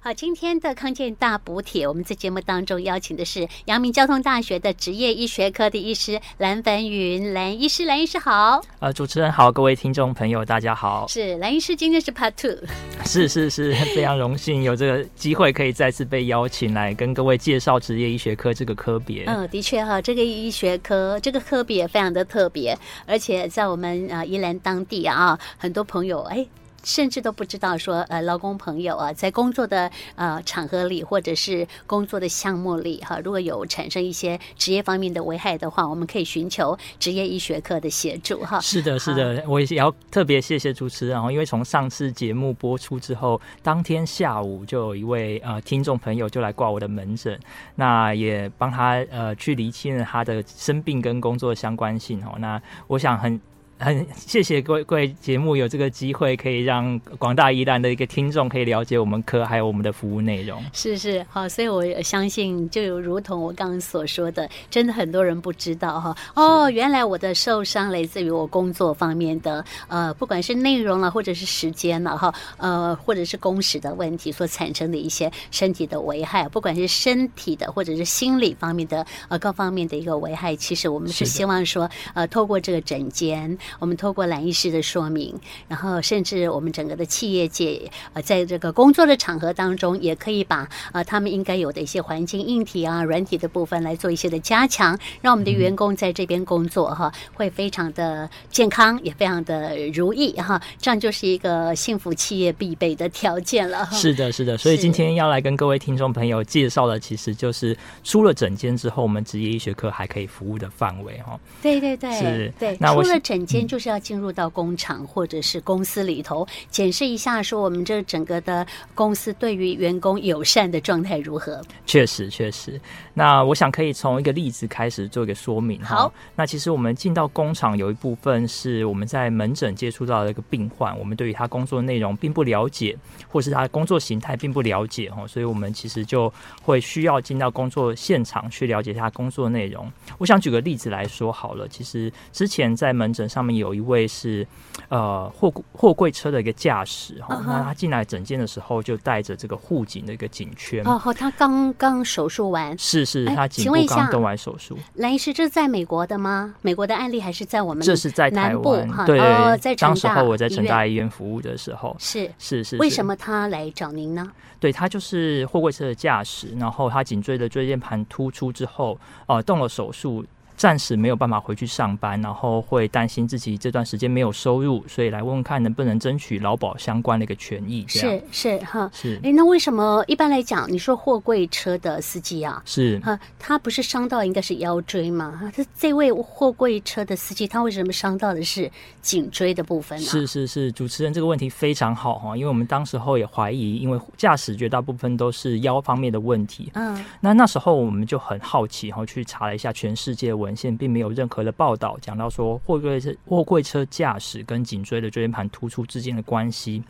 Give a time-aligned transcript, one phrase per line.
[0.00, 8.62] 好，今天的康健大补帖，我们在节目当中邀请的是阳明交通大学的职业医学科的医师蓝凡云蓝医师，蓝医师好。
[8.78, 11.04] 呃，主持人好，各位听众朋友大家好。
[11.08, 12.64] 是蓝医师，今天是 Part Two。
[13.04, 19.24] 是是是，非常荣幸有这个机会可以再次被邀请来跟各位介绍职业医学科这个科别。
[19.26, 26.46] 嗯，的确哈，这个医学科这个科别非常的特别，而且在我们呃宜兰当地啊，很多朋友哎。
[26.84, 38.60] 甚至都不知道说，呃，劳工朋友啊，在工作的呃场合里，或者是工作的项目里，哈，如果有产生一些职业方面的危害的话，我们可以寻求职业医学科的协助，哈。
[38.60, 47.38] 是的，是的，我也要特别谢谢主持人，因为从上次节目播出之后，当天下午就有一位呃听众朋友就来挂我的门诊，
[47.74, 53.40] 那也帮他呃去厘清了他的生病跟工作相关性，哦，那我想很。
[53.80, 60.60] 很谢谢各位各位节目有这个机会，可以让广大宜兰的一个听众可以了解我们科还有我们的服务内容。
[60.72, 66.16] 是是好，所以我相信就如同我刚刚所说的，真的很多人不知道哈。
[66.34, 83.56] 哦，原来我的受伤来自于我工作方面的呃，不管是内容了，或者是时间了哈，呃，或者是工时的问题所产生的一些身体的危害，不管是身体的或者是心理方面的呃各方面的一个危害，其实我们是希望说呃，透过这个诊间。
[83.78, 85.34] 我们透过蓝医师的说明，
[85.68, 100.60] 然后甚至我们整个的企业界，呃，在这个工作的场合当中，也可以把呃他们应该有的一些环境硬体啊、软体的部分来做一些的加强，让我们的员工在这边工作哈，会非常的健康，也非常的如意哈。
[100.78, 103.86] 这样就是一个幸福企业必备的条件了。
[103.92, 104.56] 是的，是的。
[104.56, 111.38] 所以今天要来跟各位听众朋友介绍的，其实就是出了诊间之后，我们职业医学科还可以服务的范围哈。
[111.60, 112.52] 对对对，是。
[112.58, 113.57] 对，那出了诊间。
[113.66, 121.60] 就是要进入到工厂或者是公司里头检视一下，说我们这整个的公司对于员工友善的状态如何？
[121.86, 122.80] 确实，确实。
[123.14, 125.82] 那我想可以从一个例子开始做一个说明。
[125.82, 132.96] 好，那其实我们进到工厂有一部分是我们在门诊接触到的一个病患，我们对于他工作内容并不了解，
[133.28, 139.90] 或是他的工作形态并不了解哦，所以我们其实就会需要进到工作现场去了解他工作内容。
[140.18, 143.58] 我想举个例子来说好了，其实之前在门诊上面。
[143.58, 144.46] 有一位是
[144.88, 154.78] 呃货货柜车的一个驾驶哈，那他进来诊间的时候就带着这个护颈的一个颈圈哦，哦，他刚刚手术完，是是，他颈部刚动完手术。
[154.94, 156.54] 蓝医师，这是在美国的吗？
[156.62, 157.84] 美国的案例还是在我们？
[157.84, 164.30] 这是在台湾哈，对，哦，在当时候我在成大医院服务的时候，是是是，为什么他来找您呢？
[164.60, 170.24] 对，他就是货柜车的驾驶，然后他颈椎的椎间盘突出之后，呃，动了手术。
[170.58, 177.86] 暂时没有办法回去上班，然后会担心自己这段时间没有收入，所以来问问看能不能争取劳保相关的一个权益。
[177.86, 179.20] 是是哈，是。
[179.22, 185.40] 哎，那为什么一般来讲，你说货柜车的司机啊，是哈，他不是伤到应该是腰椎吗？
[185.54, 188.68] 他这位货柜车的司机，他为什么伤到的是
[189.00, 190.04] 颈椎的部分呢？
[190.04, 196.68] 是是是，主持人这个问题非常好哈，因为我们当时候也怀疑，因为驾驶绝大部分都是腰方面的问题。
[196.74, 206.82] 嗯，那那时候我们就很好奇，然后去查了一下全世界文文献并没有任何的报道讲到说货柜车货柜车驾驶跟颈椎的椎间盘突出之间的关系。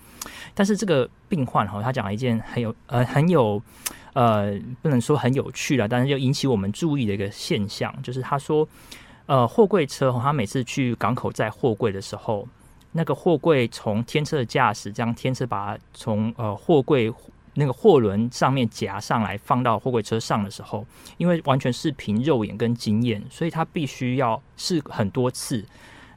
[0.54, 3.60] 但是这个病患哈，他讲了一件很有呃很有
[4.12, 8.66] 呃不能说很有趣了，但是又引起我们注意的一个现象，就是他说
[9.26, 12.46] 呃货柜车哈，他每次去港口载货柜的时候，
[12.92, 17.12] 那个货柜从天车的驾驶将天车把它从呃货柜。
[17.58, 20.86] 那个货轮上面夹上来放到货柜车上的时候，
[21.16, 25.64] 因为完全是凭肉眼跟经验，所以它必须要试很多次。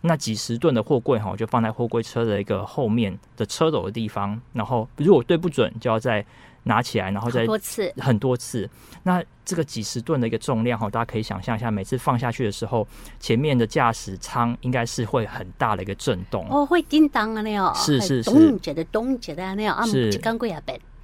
[0.01, 6.23] 那几十吨的货柜哈，就放在货柜车的一个后面的车斗的地方，然后如果对不准，就要再
[6.63, 8.69] 拿起来，然后再多次很多次。
[9.01, 12.87] 那这个几十吨的一个重量哈，大家可以想象一下，每次放下去的时候，
[13.19, 20.61] 前面的驾驶舱应该是会很大的一个震动哦，会叮当啊那样，是是是，咚觉得咚觉得那样啊，是刚贵啊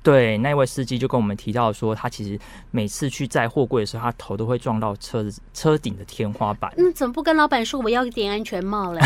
[0.08, 2.40] 对，那位司机就跟我们提到说，他其实
[2.72, 6.74] 每次去载货柜的时候，他头都会撞到车子车顶的天花板。
[6.78, 9.02] 嗯，怎么不跟老板说我要一点安全帽嘞？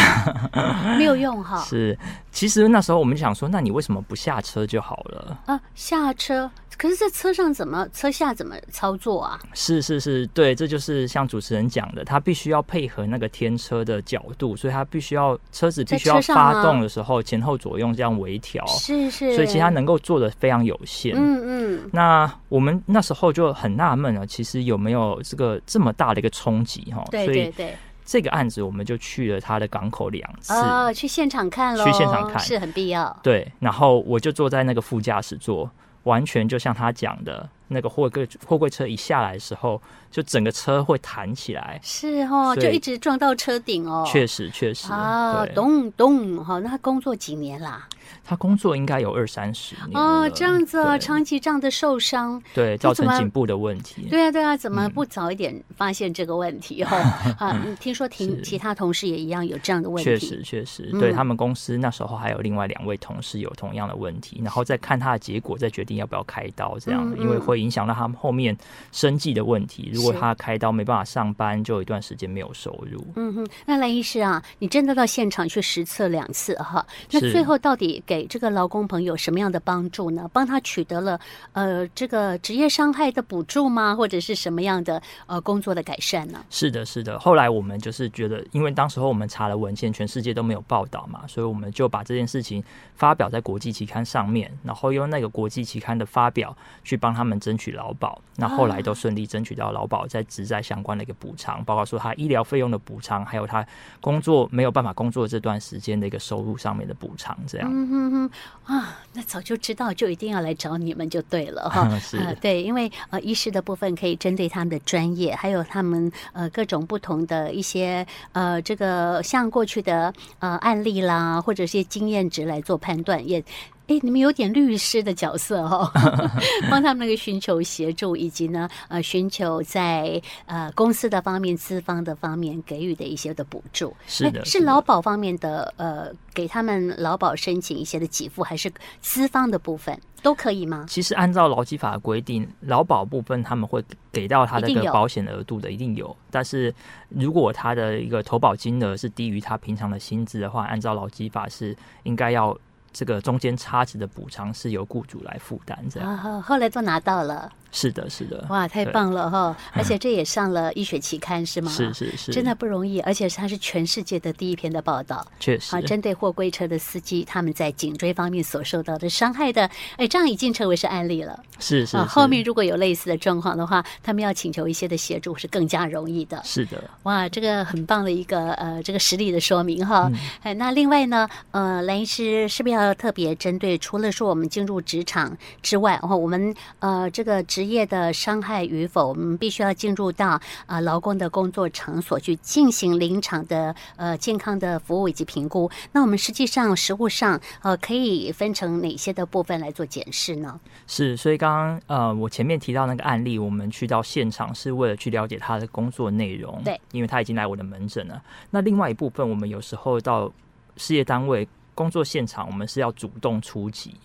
[1.00, 1.60] 没有用哈。
[1.64, 1.98] 是，
[2.32, 5.40] 其实那时候我们就想说，那你为什么不下车就好了？
[5.48, 6.52] 啊，下车。
[6.82, 9.40] 可是，在车上怎么车下怎么操作啊？
[9.54, 18.66] 是是是，对，这就是像主持人讲的，他必须要配合那个天车的角度，所以他必须要车子必须要发动的时候，前后左右这样微调。
[18.66, 21.14] 是是，所以其实他能够做的非常有限。
[21.16, 21.90] 嗯嗯。
[21.94, 27.06] 那我们那时候就很纳闷了，其实有没有这个这么大的一个冲击哈？
[27.12, 27.78] 对对对。
[28.04, 30.52] 这个案子我们就去了他的港口两次。
[30.52, 31.86] 哦，去现场看喽。
[31.86, 33.16] 去现场看是很必要。
[33.22, 35.70] 对，然后我就坐在那个副驾驶座。
[36.04, 37.50] 完全就像他讲的。
[37.74, 39.82] 那个货柜货柜车一下来的时候，
[40.12, 44.04] 就整个车会弹起来，是哦，就一直撞到车顶哦。
[44.06, 47.88] 确实，确实啊，咚咚，好，那他工作几年啦？
[48.24, 54.08] 他工作应该有二三十年哦，这样子啊，长期这样的受伤，对，造成颈部的问题。
[54.10, 56.84] 对啊，对啊，怎么不早一点发现这个问题？
[56.86, 56.98] 哈
[57.38, 60.10] 啊，听说听其他同事也一样有这样的问题。
[60.10, 68.56] 确实，确实，对他们公司那时候还有另外两位同事有同样的问题，然后再看他的结果，再决定要不要开刀，这样因为会影响到他们后面
[68.92, 69.90] 生计的问题。
[69.94, 73.06] 如果他开刀没办法上班，就有一段时间没有收入。
[73.16, 76.86] 嗯哼，那兰医师啊，你真的到现场去实测两次哈？
[77.12, 80.30] 那最后到底给这个劳工朋友什么样的帮助呢？
[80.34, 81.20] 帮他取得了
[81.54, 83.96] 呃这个职业伤害的补助吗？
[83.96, 86.44] 或者是什么样的呃工作的改善呢？
[86.50, 87.20] 是的，是的。
[87.20, 92.64] 后来我们就是觉得，因为当时候我们查了文献，全世界都没有报道嘛，所以我们就把这件事情
[92.96, 98.22] 发表在国际期刊上面，然后用那个国际期刊的发表去帮他们争取劳保。
[98.38, 103.66] 那后来都顺利争取到劳保在职灾相关的一个补偿，包括说他医疗费用的补偿，还有他
[104.00, 107.81] 工作没有办法工作这段时间的一个收入上面的补偿，这样。
[107.82, 108.32] 嗯哼哼。
[108.66, 112.00] 啊，那早就知道，就一定要来找你们就对了哈。
[112.00, 123.44] 是、对，因为呃，医师的部分可以针对他们的专业，还有他们呃各种不同的一些呃这个像过去的呃案例啦，或者一些经验值来做判断也。
[123.92, 125.92] 哎，你们有点律师的角色哦，
[126.72, 133.94] 帮他们那个寻求协助，以及呢，呃，寻求在呃公司的方面、资方的方面给予的一些的补助。
[134.08, 138.72] 是的，是劳保方面的呃，给他们劳保申请一些的给付，还是
[139.02, 140.86] 资方的部分都可以吗？
[140.88, 146.16] 其实按照劳基法的规定，劳保部分他们会给到他的一个保险额度的，一定有。
[146.30, 146.74] 但是
[147.10, 152.58] 如果他的一个投保金额是低于他平常的薪资的话，按照劳基法是应该要。
[152.94, 156.42] 这个中间差值的补偿是由雇主来负担，这样。
[156.42, 157.52] 后来都拿到了。
[157.72, 159.56] 是的，是的，哇，太棒了哈！
[159.74, 161.72] 而且 这也上了医学期刊，是吗？
[161.72, 165.76] 是是是，真的不容易，而且它是全世界的第一篇的报道，确实。
[165.76, 171.40] 啊，针对货柜车的司机他们在颈椎方面所受到的伤害的，哎，这样已经成为是案例了。
[171.60, 171.98] 是是，是。
[172.04, 176.42] 后面如果有类似的状况的话，他们要请求一些的协助是更加容易的。
[176.44, 180.12] 是的，哇，这个很棒的一个呃这个实例的说明哈。
[180.42, 195.70] 哎、嗯，那另外呢，呃，蓝医师是不是要特别针对除了说我们进入职场之外，然后我们呃这个职业的伤害与否，我们必须要进入到啊劳工的工作场所去进行临场的呃健康的服务以及评估。
[195.92, 200.60] 那我们实际上实务上呃可以分成哪些的部分来做检视呢？
[200.88, 208.22] 是，所以刚刚呃我前面提到那个案例，我们去到现场是为了去了解他的工作内容，对，因为他已经来我的门诊了。
[208.50, 210.32] 那另外一部分，我们有时候到
[210.78, 213.96] 事业单位工作现场，我们是要主动出击。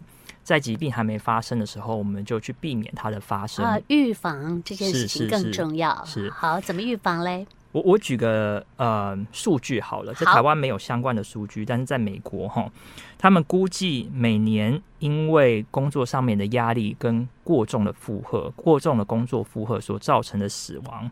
[0.47, 5.93] 在疾病还没发生的时候，我们就去避免它的发生啊，预防这件事情更重要。
[6.05, 7.45] 是，是，是好，怎么预防嘞？
[7.73, 12.71] 我我举个呃数据好了，在台湾没有相关的数据，但是在美国哈，
[13.19, 21.11] 他们估计每年因为工作上面的压力跟过重的负荷、过重的工作负荷所造成的死亡，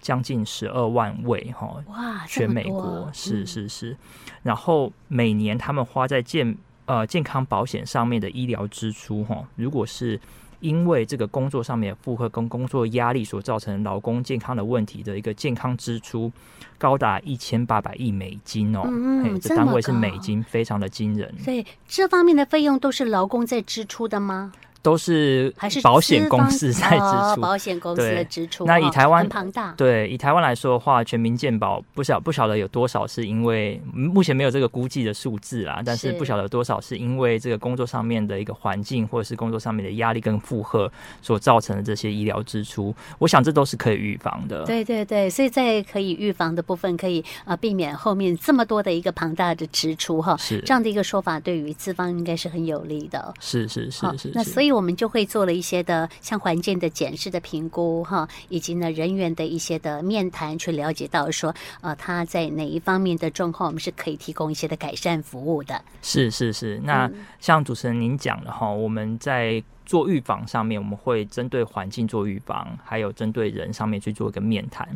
[0.00, 1.82] 将近十二万位哈。
[1.88, 3.96] 哇，全美国是是是，
[4.44, 6.56] 然后每年他们花在健
[6.86, 10.18] 呃，健康保险上面的医疗支出，哈，如果是
[10.60, 16.32] 因为这个工作上面的负荷跟工作压力所造成劳工健康的问题的一个健康支出，
[16.78, 21.32] 高达一千八百亿美金哦，嗯，这单位是美金，非常的惊人。
[21.38, 24.52] 所以这方面的费用都是劳工在支出的吗？
[24.86, 28.64] 都是还是保险公司在支出，哦、保险公司的支出。
[28.66, 40.88] 那以台湾、哦、庞大，对以台湾来说的话，全民健保不晓不晓得有多少是因为目前没有这个估计的数字啦，但是不晓得有多少是因为这个工作上面的一个环境，或者是工作上面的压力跟负荷
[41.20, 42.94] 所造成的这些医疗支出。
[43.18, 44.64] 我想这都是可以预防的。
[44.66, 50.36] 对对对，所以在可以预防的部分，可以啊避免后面这么多的一个庞大的支出哈。
[50.36, 53.34] 是这样的一个说法，对于资方应该是很有利的。
[53.40, 54.30] 是是是是，是。
[54.32, 54.75] 那所以。
[54.76, 65.82] 我们就会做了一些的像环境的检视的评估哈，以及呢人员的一些的面谈，去了解到说，呃，他在哪一方面的状况，我们是可以提供一些的改善服务的。
[66.02, 74.86] 是是是，那像主持人您讲的哈，我们在做预防上面，我们会针对环境做预防，还有针对人上面去做一个面谈。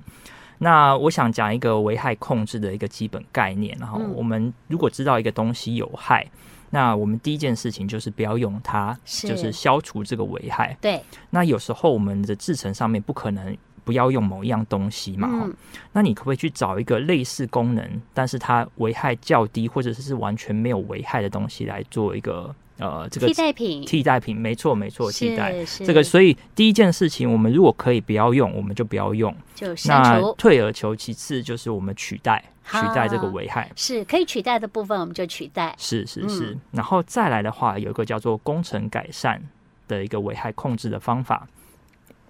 [0.59, 6.27] 那我想讲一个危害控制的一个基本概念，然后我们如果知道一个东西有害。
[6.71, 10.77] 那我们第一件事情就是不要用它，就是消除这个危害。
[10.81, 11.03] 对。
[11.31, 15.29] 那有时候我们的制程上面不可能不要用某一样东西嘛。
[15.33, 15.55] 嗯。
[15.93, 26.03] 那你可不可以去找一个类似功能，但是它危害较低，或者是完全没有危害的东西来做一个呃这个替代品，替代品，没错没错，替代这个。
[26.03, 35.75] 所以第一件事情，我们如果可以不要用，我们就不要用，就那退而求其次，就是我们取代取代这个危害，是可以取代的部分，我们就取代。
[35.79, 39.41] 是是是，嗯、然后再来的话，有一个叫做工程改善
[39.87, 41.47] 的一个危害控制的方法。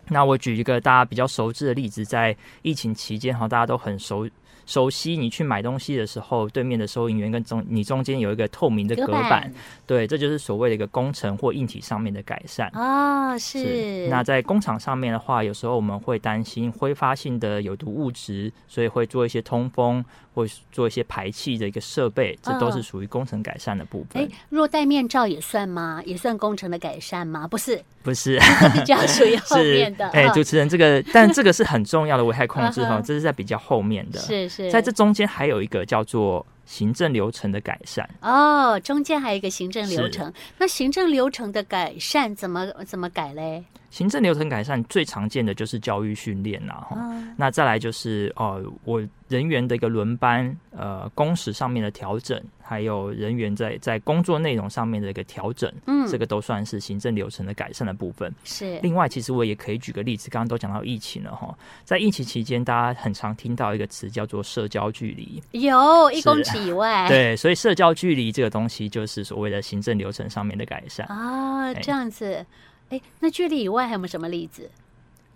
[0.09, 4.29] 那我举一个大家比较熟知的例子，在疫情期间哈，大家都很熟。
[4.71, 9.53] 熟悉，你去买东西的时候，对面的收银员跟中你中间有一个透明的隔板，
[9.85, 13.39] 对，这就是所谓的一个工程或硬体上面的改善啊、哦。
[13.39, 14.07] 是。
[14.07, 24.23] 那在工厂上面的话，有时候我们会担心挥发性的有毒物质，所以会做一些通风或做一些排气的一个设备，这都是属于工程改善的部分。
[24.23, 26.01] 哎、哦，若戴面罩也算吗？
[26.07, 27.49] 也算工程的改善吗？
[27.49, 28.39] 不是， 不是，
[28.73, 30.09] 比较属于后面的。
[30.11, 34.21] 哎，主持人，这个但这个是很重要的危害控制哈， 这是在比较后面的。
[34.21, 34.60] 是是。
[34.69, 38.09] 在这中间还有一个叫做行政流程的改善。
[38.21, 40.33] 哦，中间还有一个行政流程。
[40.59, 43.65] 那行政流程的改善怎么怎么改嘞？
[43.91, 52.41] 行政流程改善最常见的就是教育训练啦，哈、哦，那再来就是呃，我人员的一个轮班，呃，工时上面的调整，
[52.71, 58.33] 还有人员在在工作内容上面的一个调整，嗯，这个都算是行政流程的改善的部分。
[58.45, 58.79] 是。
[58.81, 72.47] 另外，其实我也可以举个例子，刚刚都讲到疫情了哈，在疫情期间，大家很常听到一个词叫做社交距离，有一公尺以外， 对，所以社交距离这个东西就是所谓的行政流程上面的改善啊，这样子。
[72.91, 74.71] 哎，那距离以外还有没有什么例子？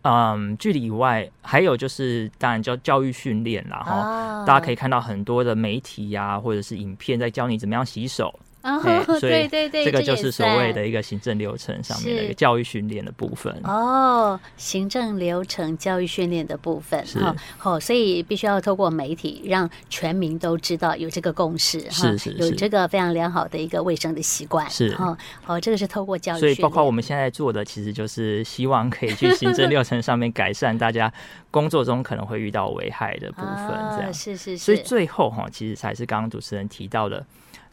[0.05, 8.39] 嗯，距离以外还有就是，当然叫教育训练啦，哈、哦，大家可以看到很多的媒体呀、啊，或者是影片在教你怎么样洗手。
[8.65, 8.81] 哦，
[9.21, 13.55] 对对对，这个就是所谓的一个行政流程上面的一个教育训练的部分。
[13.63, 31.13] 哦，行政流程教育训练的部分，哈，哦，所以必须要透过媒体让全民都知道有这个共识，是是，有这个非常良好的一个卫生的习惯，是哦，好，这个是透过教育，所以包括我们现在做的，其实就是希望可以去行政流程上面改善大家
[31.51, 34.59] 工作中可能会遇到危害的部分， 这样是是是。
[34.59, 37.23] 所以最后哈，其实才是刚刚主持人提到的。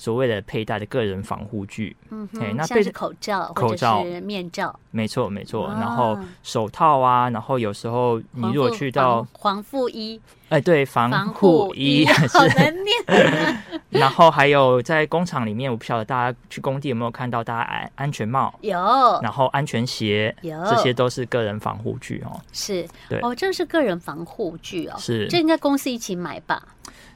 [0.01, 5.67] 所谓的佩戴的个人防护具，嗯，那像是口罩、口罩、面罩，没错没错。
[5.79, 12.03] 然后手套啊，然后有时候你如果去到防护衣，哎，对，防护衣
[12.33, 13.63] 好难念。
[13.91, 18.75] 然后还有在工厂里面，我不晓得大家去工地有没有看到大家安安全帽有，
[19.21, 22.41] 然后安全鞋有，这些都是个人防护具哦。
[22.51, 23.19] 是，对。
[23.21, 26.59] 哦，这是个人防护具哦，是，这应该公司一起买吧？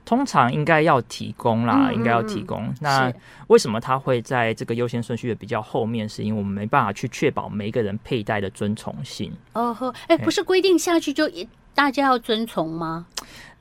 [0.05, 2.73] 通常应该要提供啦，嗯、应该要提供。
[2.79, 3.11] 那
[3.47, 6.07] 为什么他会在这个优先顺序的比较后面？
[6.07, 9.33] 是因为我们没办法去确保每一个人佩戴的遵从性。
[9.53, 11.29] 哦呵，哎，不是规定下去就
[11.73, 13.07] 大家要遵从吗？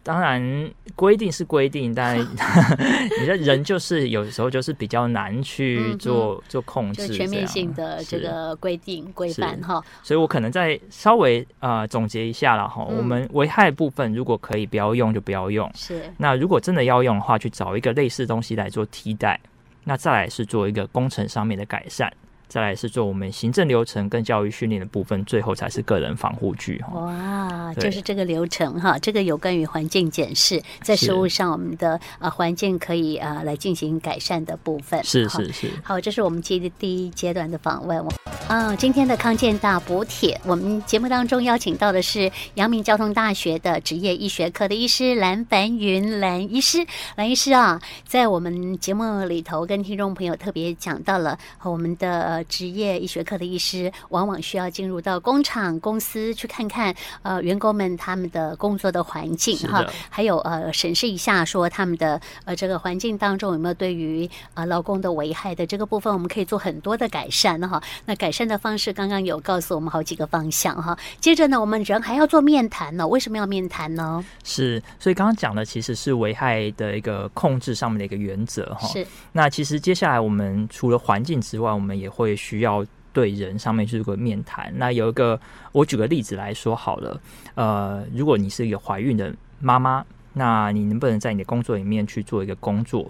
[0.05, 2.19] 当然，规定是规定，但
[3.21, 9.83] 你的人就是有时候就是比较难去做、嗯、做控制，全面性的这个规定规范哈。
[10.03, 12.99] 所以我可能再稍微啊、呃、总结一下了哈、嗯。
[12.99, 15.71] 我们危害部分如果可以不要用就不要用。
[15.75, 16.13] 是。
[16.19, 19.41] 那如果真的要用的话，去找一个类似东西来做替代。
[19.85, 22.13] 那再来是做一个工程上面的改善。
[22.47, 26.81] 再来是做我们行政流程跟教育训练的部分，最后才是个人防护具。
[26.93, 35.03] 哇，就是这个流程哈，这个有关于环境检视，在食物上我们的呃环境可以呃来进行改善的部分。
[35.03, 35.69] 是是是。
[35.83, 38.05] 好，这是我们接的第一阶段的访问。
[38.47, 46.87] 啊，今天的康健大补帖，我们节目当中邀请到的是阳明交通大学的职业医学科的医师蓝凡云蓝医师。
[47.17, 52.34] 蓝医师啊，在我们节目里头跟听众朋友特别讲到了我们的。
[52.45, 67.81] 职业医学科的医师往往需要进入到工厂、公司去看看，呃，员工们他们的工作的环境哈，还有呃，审视一下说他们的呃这个环境当中有没有对于呃劳工的危害的这个部分，我们可以做很多的改善哈。
[68.07, 70.99] 那改善的方式刚刚有告诉我们好几个方向哈。
[71.21, 74.25] 接着呢，我们人还要做面谈呢，为什么要面谈呢？
[74.43, 78.89] 是，所以刚刚讲的其实是危害的一个控制上面的一个原则哈。
[78.89, 79.07] 是。
[79.33, 82.24] 那其实接下来我们除了环境之外，我们也会。
[82.37, 84.73] 需要对人上面去做个面谈。
[84.77, 85.41] 那有一个，
[85.73, 87.21] 我举个例子来说好了。
[87.55, 93.09] 呃，如果你是一个怀孕的妈妈，那你能不能在你的工作里面去做一个工作？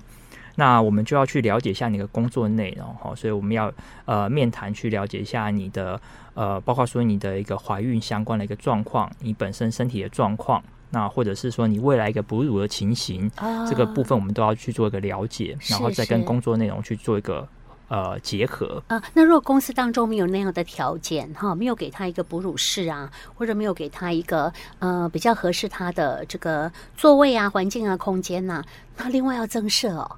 [0.57, 3.15] 那我们就要去了解一下你的工作内容哈。
[3.15, 3.73] 所以我们要
[4.05, 6.01] 呃面谈去了解一下你的
[6.35, 13.31] 呃，包括说你的一个怀孕相关的一个状况，你本身身体的状况，那或者是说你未来一个哺乳的情形，
[13.69, 17.49] 这个部分我们都要去做一个了解，然后再跟工作内容去做一个。
[17.89, 28.65] 呃，结合啊，那如果公司当中没有那样的条件哈，没有给他一个哺乳室啊，或者没有给他一个呃比较合适他的这个座位啊、环境啊、空间呐、啊，
[28.97, 30.11] 那另外要增设哦。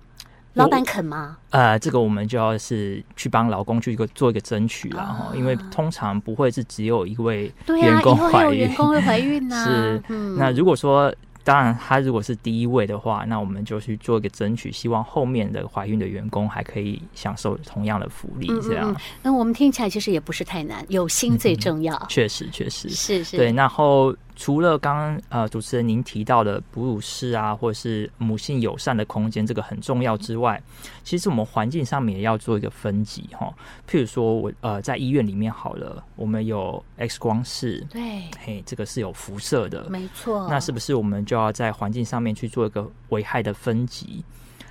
[0.54, 1.36] 老板肯吗？
[1.50, 9.56] 呃，这个我们就要是去帮老公去一个做一个争取了哈，因为通常不会是只有一位员工怀孕，员工会怀孕呢。
[9.66, 11.12] 是，嗯那如果说。
[11.46, 18.48] 当然，他如果是第一位的话，那我们就去做一个争取，希望后面的怀孕的员工还可以享受同样的福利。
[18.60, 21.96] 这样，那、嗯嗯、我们听起来其实也不是太难，有心最重要。
[22.08, 23.36] 确、嗯、实，确实是是。
[23.36, 24.12] 对，然后。
[24.38, 30.62] 除了刚刚呃主持人您提到的哺乳室啊，或者是母性友善的空间，这个很重要之外，
[31.02, 33.50] 其实我们环境上面也要做一个分级哈。
[33.88, 40.46] 譬如说我呃在医院里面好了，我们有 X 光室，对，嘿，这个是有辐射的，没错。
[40.50, 44.24] 那是不是我们就要在环境上面去做一个危害的分级？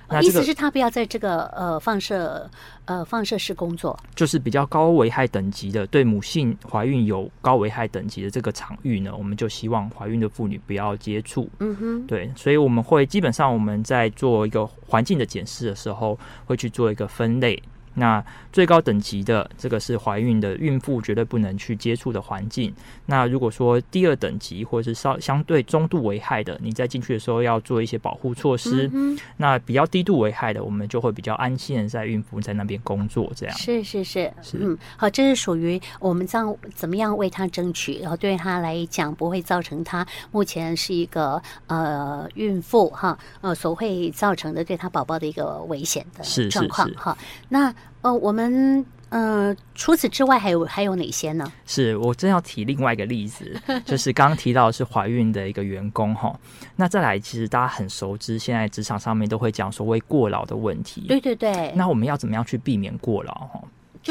[0.08, 2.48] 那这个、意思是他不要在这个呃放射
[2.84, 11.50] 呃放射室工作，就是比较高危害等级的，对母性怀孕有高危害等级的这个场域呢，我们就希望怀孕的妇女不要接触。
[11.58, 17.60] 嗯哼，对，所以我们会基本上我们在做一个环境的检视的时候，会去做一个分类。
[17.96, 22.72] 那最高等级的这个是怀孕的孕妇绝对不能去接触的环境。
[23.06, 28.88] 那如果说第二等级或者是稍相对中度危害的，你在进去的时候要做一些保护措施。
[28.92, 29.18] 嗯。
[29.38, 33.32] 那比较低度危害的，我们就会比较安心的在孕妇在那边工作。
[33.34, 47.16] 这样是是是是嗯，好，这是属于我们这样怎么样为他争取，然后对他来讲不会造成他目前是一个呃孕妇哈呃所会造成的对他宝宝的一个危险的状况哈
[47.48, 47.74] 那。
[48.06, 51.52] 哦，我们呃，除此之外还有还有哪些呢？
[51.66, 56.38] 是我真要提另外一个例子，就是刚刚提到的是怀孕的一个员工哈。
[56.76, 61.00] 那再来，其实大家很熟知，现在职场上面都会讲所谓过劳的问题。
[61.08, 61.72] 对对对。
[61.74, 63.60] 那我们要怎么样去避免过劳哈？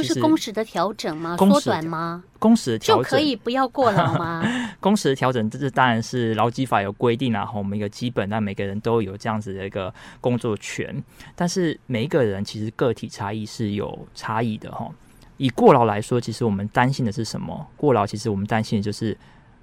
[0.04, 1.38] 就是工时的调整吗？
[1.38, 2.24] 缩短吗？
[2.40, 4.44] 工时的调整就可以不要过劳吗？
[4.80, 11.04] 工时的调整，这是当然是劳基法有规定啊，我们一个基本，那每个人都有这样子的一个工作权。
[11.36, 14.90] 但是每一个人其实个体差异是有差异的哈。
[15.38, 17.68] 以过劳来说，其实我们担心的是什么？
[17.76, 19.18] 过劳其实我们担心的就是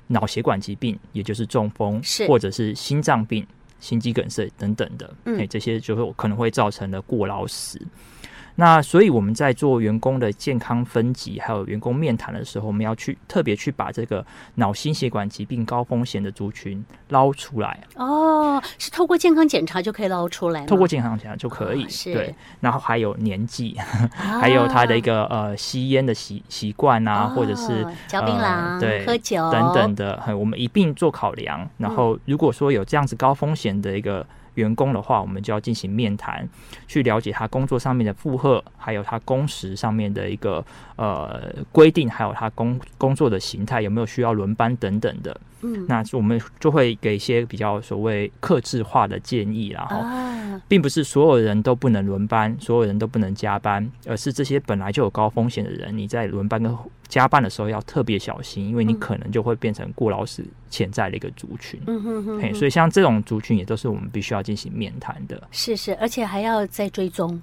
[0.09, 3.47] 脑血管疾病，也就是中风，是或者是心脏病、
[3.81, 7.81] 心肌梗塞等等的，嗯，这些就会可能会造成的过劳死。
[8.57, 14.25] 那所以我们在做员工的健康分级，还有员工面谈的时候，我们要去特别去把这个
[14.57, 17.81] 脑心血管疾病高风险的族群捞出来。
[17.97, 20.67] 哦，是透过健康检查就可以捞出来？
[20.67, 22.35] 透过健康检查就可以，哦、是对。
[22.61, 31.69] 然后还有年纪，啊、还有他的一个呃吸烟的习习惯啊，哦、或者是嚼槟榔、对喝酒等等的，我们一并做考量。
[31.79, 34.27] 然后如果说有这样子高风险的一个。
[34.55, 36.49] 员工的话，我们就要进行面谈，
[36.87, 40.65] 去了解他工作上面的负荷，还有他工时上面的一个
[40.97, 45.39] 呃规定，还有他工工作的形态有没有需要轮班等等的。
[45.63, 56.77] 嗯，那我们就会给一些比较所谓克制化的建议，然后，并不是所有人都不能轮班，所有人都不能加班，而是这些本来就有高风险的人，你在轮班跟
[57.09, 61.81] 加班的时候要特别小心，因为你可能就会变成过劳死潜在的一个族群。
[61.87, 65.41] 嗯哼哼哼，所以像这种族群也都是我们必须要进行面谈的。
[65.51, 67.41] 是是，而且还要再追踪。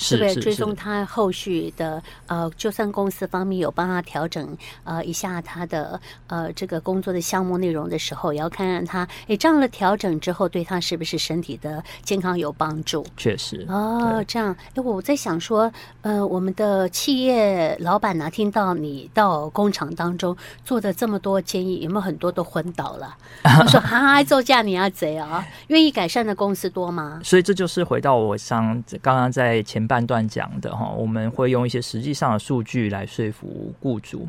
[0.00, 13.04] 是不是追踪他后续的呃，就算公司方面有帮他调整呃一下他的呃这个工作的项目内容的时候，也要看看他诶这样的调整之后对他是不是身体的健康有帮助？
[13.14, 20.34] 确实哦，这样诶我在想说呃我们的企业老板呢，听到你到工厂当中
[20.64, 23.14] 做的这么多建议，有没有很多都昏倒了？
[23.44, 27.20] 他说啊，做嫁你啊贼啊，愿意改善的公司多吗？
[27.22, 29.89] 所以这就是回到我上刚刚在前。
[29.90, 34.28] 半段讲的哈，我们会用一些实际上的数据来说服雇主。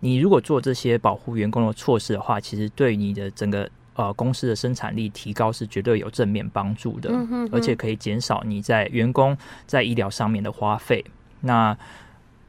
[0.00, 7.10] 你如果做这些保护员工的措施的话，其实对你的整个呃公司的生产力提高是绝对有正面帮助的，
[7.52, 11.04] 而且可以减少你在员工在医疗上面的花费。
[11.42, 11.78] 那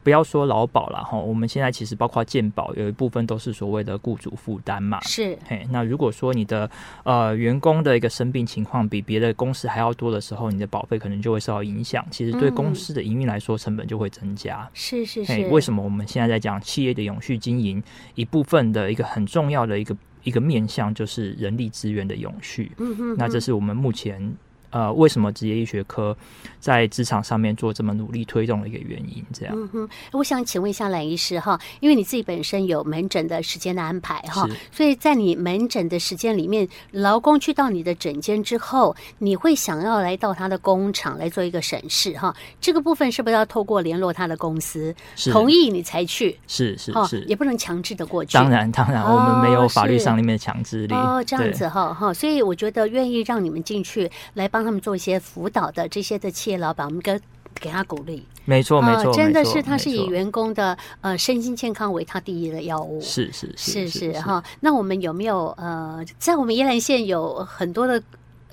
[0.02, 5.00] 不要说劳保了哈，我们现在其实包括健保有一部分都是所谓的雇主负担嘛。
[5.02, 6.70] 是，嘿，那如果说你的
[7.04, 12.04] 呃员工的一个生病情况比别的公司还要多的时候，你的保费可能就会受到影响。
[12.10, 14.68] 其实对公司的营运来说，成本就会增加。
[14.72, 15.46] 是是是。
[15.48, 17.82] 为什么我们现在在讲企业的永续经营，
[18.14, 22.72] 一部分的一个很重要的一个一个面向就是人力资源的永续。
[22.78, 24.34] 嗯哼，那这是我们目前。
[24.70, 26.16] 呃，为什么职业医学科
[26.60, 29.24] 在职场上面做这么努力推动的一个原因？
[29.32, 42.32] 这样，嗯哼，我想请问一下蓝医师哈，因为你自己本身有门诊的时间的安排哈，所以在你门诊的时间里面，劳工去到你的诊间之后，你会想要来到他的工厂来做一个审视哈？
[42.60, 44.94] 这个部分是不是要透过联络他的公司
[45.32, 46.38] 同意你才去？
[46.46, 48.34] 是是是，也不能强制的过去。
[48.34, 54.59] 当然当然，我们没有法律上里面的强制力哦，这样子哈哈，所以我觉得愿意让你们进去来帮。
[54.60, 57.18] 帮他们做一些辅导的这些的企业老板，我们给
[57.54, 58.26] 给他鼓励。
[58.44, 63.00] 没错，没错，真的是他是以员工的呃身心健康为他第一的药物。
[63.00, 64.44] 是是是是是哈。
[64.60, 68.02] 那我们有没有呃，在我们宜兰县有很多的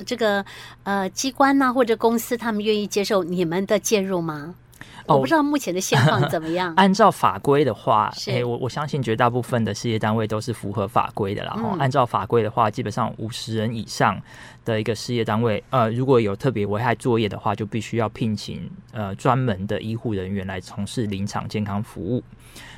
[0.06, 0.46] 这个
[0.84, 4.56] 呃机关呐、啊、或者公司，他们愿意接受你们的介入吗？
[5.06, 6.74] 我不知道目前的现况怎么样。
[6.78, 11.44] 按照法规的话，哎、欸，我我相信绝大部分的事业单位都是符合法规的。
[11.44, 14.22] 然后、嗯、按照法规的话，基本上五十人以上
[14.66, 22.22] 的一个事业单位，呃，如果有特别危害作业的话，就必须要聘请呃专门的医护人员来从事临场健康服务。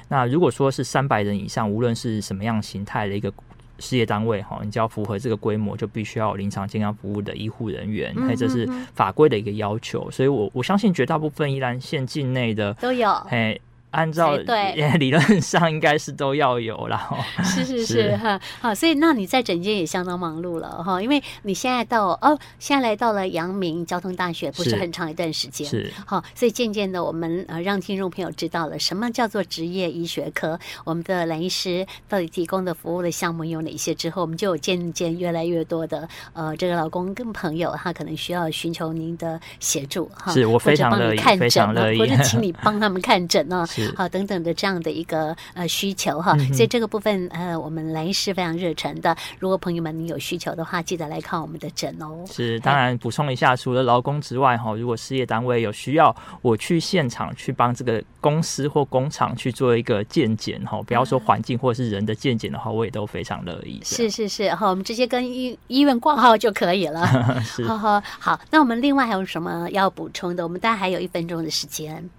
[0.08, 3.34] 那如果说是三百人以上，无论是什么样形态的一个。
[3.80, 10.10] 事业单位哈，你只要符合这个规模，就必须要有临床健康服务的医护人员，哎、嗯，这是法规的一个要求。
[10.12, 13.60] 所以我我相信绝大部分依兰县境内的都有，哎。
[13.92, 14.90] 按照对。
[15.00, 17.00] 理论上应该是都要有了，
[17.44, 25.92] 是是是哈好，所以那你在整间也相当忙碌了哈，因为你现在到哦，现在来到了阳明交通大学，不是很长一段时间是。
[26.06, 43.66] 好，所以渐渐的我们呃让听众朋友知道了什么叫做职业医学科，我们的蓝医师到底提供的服务的项目有哪些之后，我们就有渐渐越来越多的呃这个老公跟朋友他可能需要寻求您的协助哈，是我非常乐意，非常乐意，或者请你帮他们看诊呢。
[43.96, 49.16] 好，等等的这样的一个呃需求哈，所以这个部分呃，我们兰医师非常热忱的。
[49.40, 52.24] 如果朋友们你有需求的话，记得来看我们的诊哦。
[52.30, 63.80] 是，当然补充一下，除了劳工之外哈，如果事业单位有需要，我去现场去帮这个公司或工厂去做一个健检哈，不要说环境或是人的健检的话，我也都非常乐意。
[63.84, 67.06] 是是是，好，我们直接跟医医院挂号就可以了。
[67.44, 68.40] 是，好好好。
[68.52, 70.44] 那我们另外还有什么要补充的？
[70.44, 72.10] 我们大概还有一分钟的时间。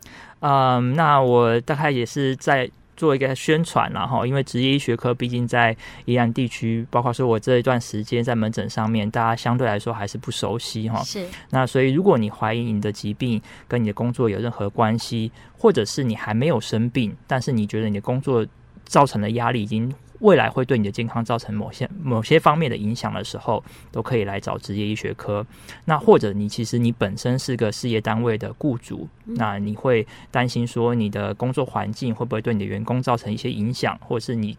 [0.40, 5.74] 嗯，那我大概也是在做一个宣传然后，因为职业医学科毕竟在
[6.04, 11.02] 宜兰地区，包括说我这一段时间在门诊上面，大家相对来说还是不熟悉哈。
[11.02, 11.26] 是。
[11.50, 18.46] 那所以，如果你怀疑你的疾病跟你的工作有任何关系，或者是你还没有生病，但是你觉得你的工作
[18.84, 19.90] 造成的压力已经。
[20.20, 25.44] 未来会对你的健康造成某些某些方面的影响的时候，都可以来找职业医学科。
[25.84, 34.56] 那或者你其实你本身是个事业单位的雇主，那你会担心说你的工作环境会不会对你的员工造成一些影响，或者是你。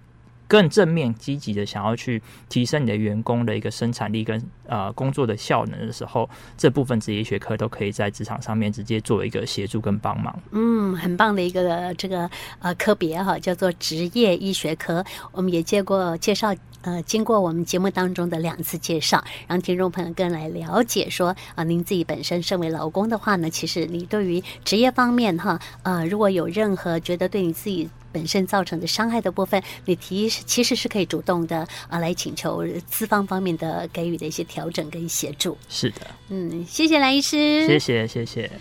[0.51, 10.37] 更正面积极的想要去提升你的员工的一个生产力跟呃工作的效能的时候，这部分职业学科都可以在职场上面直接做一个协助跟帮忙。
[10.51, 15.01] 嗯，很棒的一个这个呃科别哈，叫做职业医学科。
[15.31, 27.89] 我们也接过介绍，呃，经过我们节目当中的两次介绍，让听众朋友更来了解说啊、呃，您自己本身身为劳工的话呢，其实你对于职业方面哈，呃，如果有任何觉得对你自己。
[28.11, 35.57] 本身造成的伤害的部分，你提其实是可以主动的啊，来请求资方方面的给予的一些调整跟协助。
[35.69, 38.51] 是的，嗯，谢谢蓝医师，谢谢谢谢。